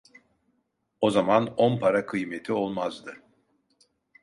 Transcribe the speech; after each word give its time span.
O 1.01 1.09
zaman 1.11 1.53
on 1.57 1.79
para 1.79 2.05
kıymeti 2.05 2.53
olmazdı. 2.53 3.23